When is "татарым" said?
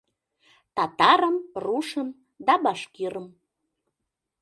0.77-1.37